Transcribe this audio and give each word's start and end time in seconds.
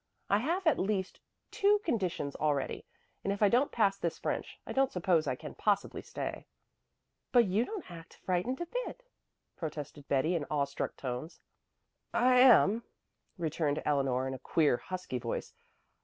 I 0.31 0.39
have 0.39 0.65
at 0.65 0.79
least 0.79 1.19
two 1.51 1.77
conditions 1.85 2.35
already, 2.37 2.87
and 3.23 3.31
if 3.31 3.43
I 3.43 3.49
don't 3.49 3.71
pass 3.71 3.99
this 3.99 4.17
French 4.17 4.59
I 4.65 4.71
don't 4.73 4.91
suppose 4.91 5.27
I 5.27 5.35
can 5.35 5.53
possibly 5.53 6.01
stay." 6.01 6.47
"But 7.31 7.45
you 7.45 7.65
don't 7.65 7.91
act 7.91 8.15
frightened 8.25 8.59
a 8.61 8.65
bit," 8.65 9.03
protested 9.55 10.07
Betty 10.07 10.33
in 10.33 10.43
awestruck 10.49 10.97
tones. 10.97 11.39
"I 12.15 12.39
am," 12.39 12.81
returned 13.37 13.83
Eleanor 13.85 14.27
in 14.27 14.33
a 14.33 14.39
queer, 14.39 14.77
husky 14.77 15.19
voice. 15.19 15.53